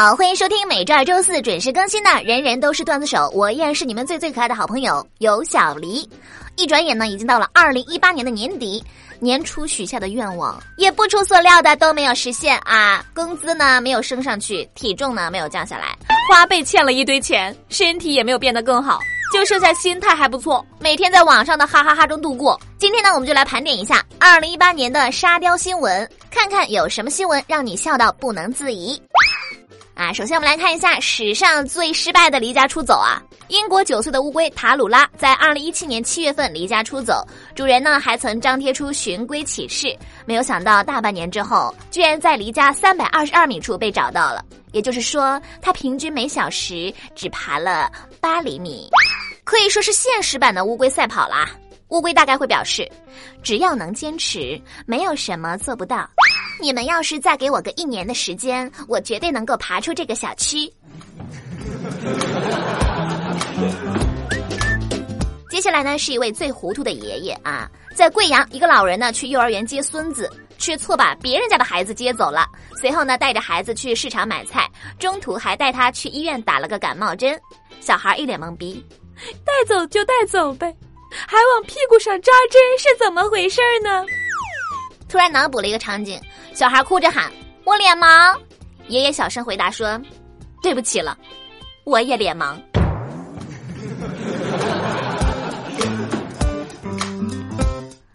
[0.00, 6.08] 好，欢迎收听每周二、周四准时更新的《人人都是段子手》，我依然是你们最最可爱的好朋友有小黎。
[6.54, 8.80] 一转眼呢，已经到了二零一八年的年底，
[9.18, 13.04] 年初许下的愿望也不出所料的都没有实现啊！
[13.12, 15.98] 工资呢没有升上去，体重呢没有降下来，
[16.30, 19.00] 花呗欠了一堆钱，身体也没有变得更好，
[19.34, 22.56] 就剩下心态还不错，每天在网上的哈哈哈中度过。
[22.78, 29.02] 今天呢，我们就来盘点一下二零一八年的沙雕新闻，看看有什么新闻让你笑到不能自已。
[29.98, 33.20] 啊，首先我们来看一下史上最失败的离家出走啊！
[33.48, 39.92] 英国九岁的乌龟塔鲁拉在二零一七年七月份离家出走，主人呢还曾张贴出寻龟启事，
[40.24, 44.44] 没有想到大半年之后，居然在离家三百二十二米处被找到了。
[44.70, 47.90] 也就是说，它平均每小时只爬了
[48.20, 48.88] 八厘米，
[49.42, 51.50] 可以说是现实版的乌龟赛跑啦。
[51.88, 52.88] 乌龟大概会表示，
[53.42, 56.08] 只要能坚持，没有什么做不到。
[56.60, 60.70] 你们要是再给我个一年的时间，我绝对能够爬出这个小区。
[65.50, 72.46] 接下来呢，是一位最糊涂的爷爷啊，在贵阳，一个老人呢去幼儿园接孙子，却错把别人家的孩子接走了。
[72.80, 77.38] 随后呢，带着孩子去市场买菜，中途还带他去医院打了个感冒针。
[77.80, 78.84] 小孩一脸懵逼，
[79.44, 80.66] 带走就带走呗，
[81.10, 84.04] 还往屁股上扎针，是怎么回事呢？
[85.08, 86.20] 突然脑补了一个场景。
[86.52, 87.32] 小孩哭着喊
[87.64, 88.36] ：“我脸盲。”
[88.88, 90.00] 爷爷小声回答说
[90.62, 91.16] ：“对不起了，
[91.84, 92.56] 我也脸盲。”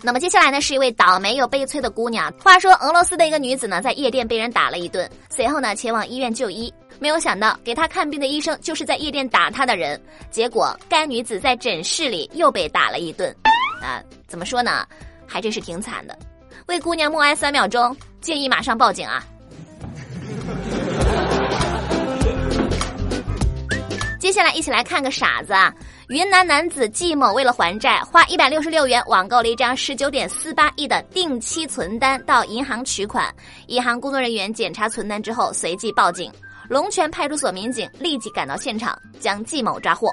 [0.00, 2.32] 那么接下来呢，是一位倒霉又悲催的姑娘。
[2.42, 6.72] 话说，俄罗斯的一个女子呢，在夜店被人打了一顿，随后呢，前往医院就医。
[7.00, 10.00] 没有想到，给她看病的医生就是在夜店打她的人。
[10.30, 13.34] 结果，该女子在诊室里又被打了一顿。
[13.82, 14.86] 啊，怎么说呢？
[15.26, 16.18] 还真是挺惨的。
[16.68, 19.24] 为姑娘默哀三秒钟，建议马上报警啊！
[24.20, 25.72] 接下来一起来看个傻子啊！
[26.08, 33.34] 云南男子季某为了还债，花一百六十六元网购了一张十九点四八亿的定期存单到银行取款。
[33.68, 36.30] 银行工作人员检查存单之后，随即报警。
[36.68, 40.10] 龙泉派出所民警立即赶到现场，将季某抓获。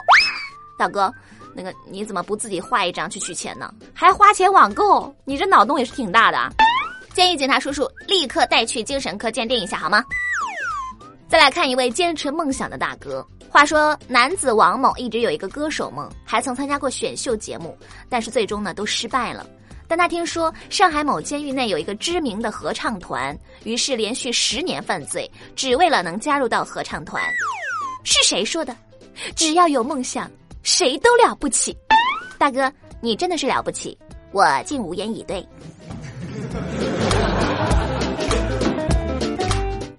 [0.80, 1.14] 大哥。
[1.56, 3.74] 那个你怎么不自己画一张去取钱呢？
[3.94, 6.52] 还花钱网购，你这脑洞也是挺大的啊！
[7.14, 10.04] 建议警察叔叔立刻带去精神科鉴定一下好吗？
[11.30, 13.26] 再来看一位坚持梦想的大哥。
[13.50, 17.78] 话说男子王某一直有一个歌手梦，还曾参加过选秀节目，
[18.10, 19.48] 但是最终呢都失败了。
[19.88, 27.24] 但他听说上海某监狱内有一个知名的合唱团，于是连续十年犯罪，只为了能加入到合唱团。
[28.04, 28.76] 是谁说的？
[29.38, 30.30] 只要有梦想。
[30.66, 31.78] 谁都了不起，
[32.40, 33.96] 大哥，你真的是了不起，
[34.32, 35.48] 我竟无言以对。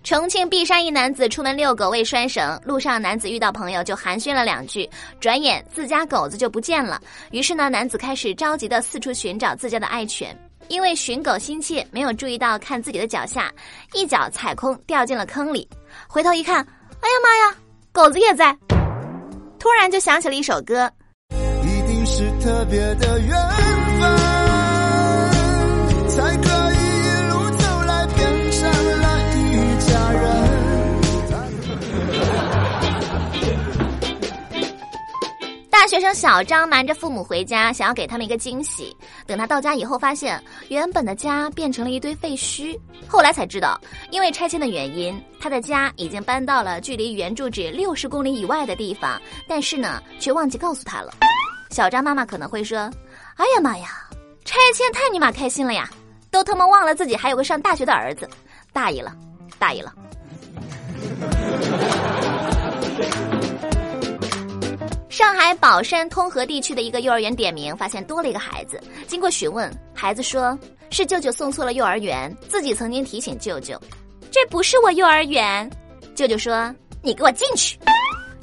[0.03, 4.91] 重庆璧山一男子出门遛狗未拴绳，路上男子遇到朋友就寒暄了两句，
[5.21, 7.00] 转眼自家狗子就不见了。
[7.31, 13.53] 于是呢，男子开始着急的四处寻找自家的爱犬，因为寻狗心切，没有注意到看自己的脚下，
[13.93, 15.69] 一脚踩空掉进了坑里。
[16.09, 17.56] 回头一看，哎呀妈呀，
[17.93, 18.56] 狗子也在。
[19.66, 20.88] 突然就想起了一首歌。
[21.34, 23.37] 一定是特别的缘
[23.99, 24.16] 分，
[26.09, 26.56] 才可
[35.87, 38.97] 学生小张瞒着父母回家，想要给他们一个惊喜。
[39.27, 42.79] 等他到家以后，发现原本的家变成了一堆废墟。
[43.07, 43.81] 后来才知道，
[44.11, 49.21] 因为拆迁的原因，他的家已经搬到了距离原住址六十公里以外的地方。
[49.47, 51.13] 但是呢，却忘记告诉他了。
[51.71, 52.79] 小张妈妈可能会说
[53.37, 54.09] ：“哎呀妈呀，
[54.45, 55.89] 拆迁太尼玛开心了呀，
[56.31, 58.29] 都他妈忘了自己还有个上大学的儿子，
[58.73, 59.15] 大意了，
[59.59, 59.93] 大意了。”
[65.16, 68.78] 上海宝山通河地区的一个幼儿园点名，发现多了一个孩子。
[69.06, 70.59] 经过询问，孩子说
[70.91, 73.81] 是舅舅送错了幼儿园，自己曾经提醒舅舅，
[74.30, 75.71] 这不是我幼儿园。
[76.15, 76.71] 舅舅说
[77.01, 77.78] ：“你给我进去。”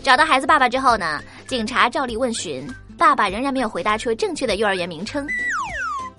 [0.02, 2.68] 找到孩子爸爸之后呢，警察照例问询，
[2.98, 5.28] 爸爸仍然没有回答出正确的幼儿园名称。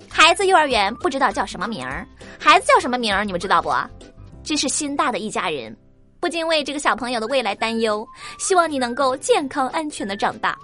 [0.07, 2.07] 孩子幼儿园不知道叫什么名儿，
[2.39, 3.25] 孩子叫什么名儿？
[3.25, 3.69] 你们知道不？
[4.41, 5.75] 这是心大的一家人。
[6.25, 8.03] 不禁为这个小朋友的未来担忧，
[8.39, 10.57] 希望你能够健康安全的长大。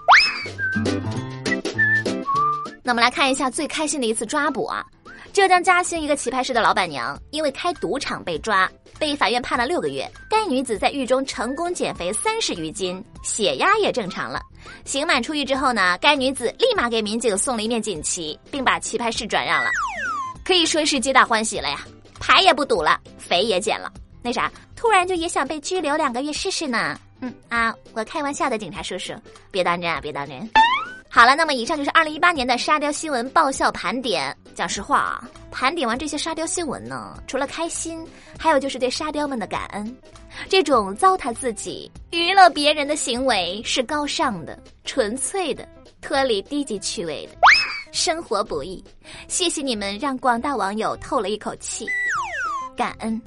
[2.81, 4.83] 那我们来看一下最开心的一次抓捕啊！
[5.31, 8.67] 浙江嘉兴一个棋牌室的老板娘因为开赌场被抓，
[8.97, 10.11] 被法院判了六个月。
[10.27, 14.41] 该女子在狱中成功减肥三十余斤，血压也正常了。
[14.83, 19.69] 刑满出狱之后呢，该女子立马给民警送了一面锦旗，并把棋牌室转让了，
[20.43, 21.85] 可以说是皆大欢喜了呀！
[22.19, 23.93] 牌也不赌了，肥也减了。
[24.23, 24.51] 那啥。
[24.81, 26.99] 突然就也想被拘留两个月试试呢。
[27.19, 29.13] 嗯啊，我开玩笑的，警察叔叔，
[29.51, 30.49] 别当真啊，别当真。
[31.07, 34.35] 好了，那么以上就是二零一八年的沙雕新闻爆笑盘点。
[34.55, 38.03] 讲实话啊，盘点完这些沙雕新闻呢，除了开心，
[38.39, 39.95] 还有就是对沙雕们的感恩。
[40.49, 45.63] 这种糟蹋自己、娱乐别人的行为是高尚的、纯粹的、
[46.01, 47.37] 脱离低级趣味的。
[47.91, 48.83] 生活不易，
[49.27, 51.85] 谢谢你们让广大网友透了一口气，
[52.75, 53.21] 感恩。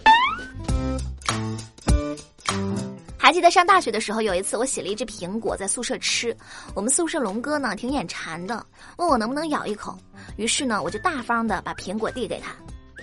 [3.34, 6.34] 记得上大学的时候，有一次我洗了一只苹果在宿舍吃，
[6.72, 8.64] 我们宿舍龙哥呢挺眼馋的，
[8.96, 9.98] 问我能不能咬一口，
[10.36, 12.54] 于是呢我就大方的把苹果递给他，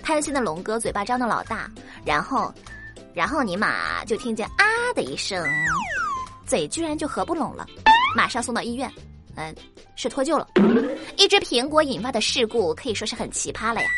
[0.02, 1.70] 贪心的龙哥嘴巴张的老大，
[2.02, 2.50] 然后，
[3.12, 4.64] 然后尼玛就听见啊
[4.94, 5.46] 的一声，
[6.46, 7.66] 嘴居然就合不拢了，
[8.16, 8.90] 马上送到医院，
[9.36, 9.54] 嗯，
[9.96, 10.48] 是脱臼了，
[11.18, 13.88] 一只苹果引发的事故可以说是很奇葩了呀。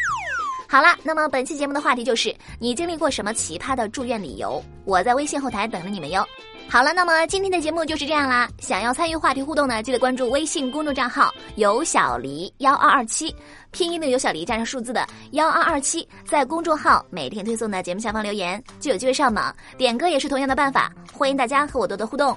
[0.69, 4.62] 好了，那么本期节目的话题就是你经历过什么奇葩的住院理由？
[4.84, 6.26] 我在微信后台等着你们哟。
[6.66, 8.49] 好了，那么今天的节目就是这样啦。
[8.58, 13.34] 想要参与话题互动呢，记得关注微信公众账号“有小黎幺二二七”，
[13.70, 19.55] 拼音的有小黎加上数字的幺二二七，在公众号每天推送的节目下方留言，就有机会上榜。
[19.76, 22.37] 点歌也是同样的办法，欢迎大家和我多多互动。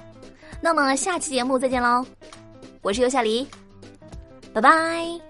[0.60, 2.04] 那么下期节目再见喽，
[2.82, 3.48] 我是有小黎，
[4.52, 5.27] 拜拜。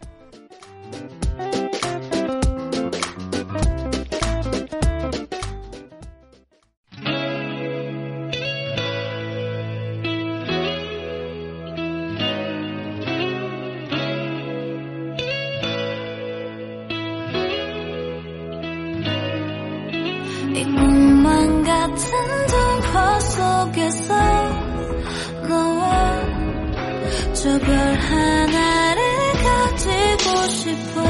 [21.88, 24.14] 같은 동화 속에서
[25.48, 26.26] 너와
[27.34, 29.02] 저 별 하나를
[29.32, 31.02] 가지고 싶어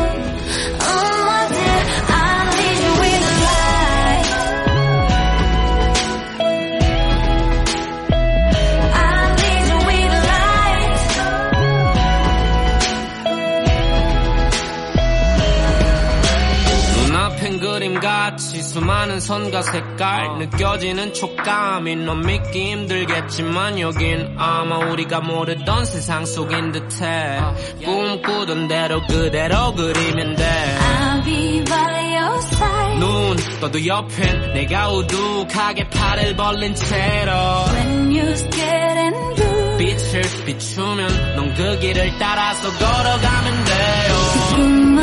[18.39, 26.73] 같이 수많은 선과 색깔 느껴지는 촉감이 넌 믿기 힘들겠지만 여긴 아마 우리가 모르던 세상 속인
[26.73, 27.41] 듯해.
[27.85, 30.79] 꿈꾸던 대로 그대로 그리면 돼.
[30.79, 37.33] I'll be by your side 눈 떠도 옆엔 내가 우두하게 팔을 벌린 채로.
[37.73, 44.39] When you scared and blue 빛을 비추면 넌 그 길을 따라서 걸어가면 돼요.
[44.51, 44.94] 같은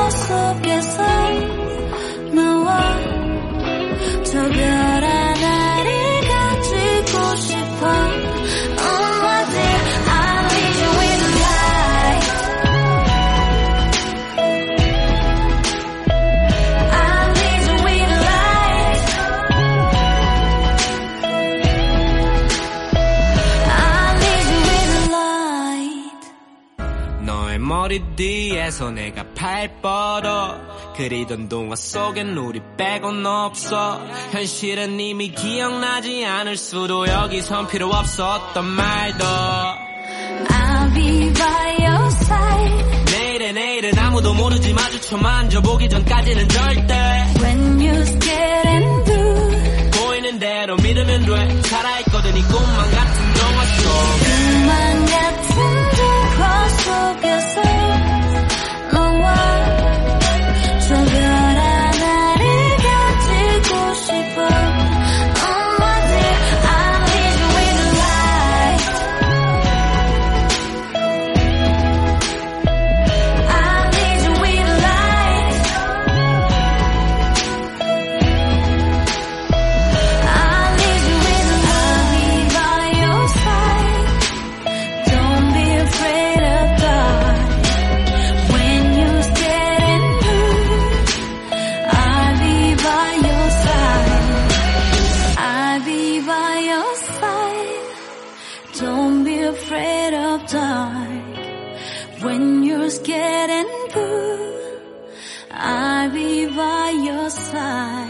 [0.00, 1.02] 호 속에서
[2.32, 2.96] 나와
[4.24, 5.09] 저별
[27.70, 30.58] 머리 뒤에서 내가 팔 뻗어
[30.96, 34.04] 그리던 동화 속엔 우리 빼곤 없어.
[34.32, 39.24] 현실은 이미 기억나지 않을 수도 여기선 필요 없었던 말도.
[39.24, 43.12] I'll be by your side.
[43.12, 46.94] 내일의 내일은 아무도 모르지 마주쳐 만져보기 전까지는 절대.
[47.40, 51.62] When you scared and blue 보이는 대로 믿으면 돼.
[51.62, 53.90] 살아있거든 이 꿈만 같은 동화 속
[54.24, 55.54] 꿈만 같은
[55.96, 57.29] 동화 속에
[107.30, 108.09] side.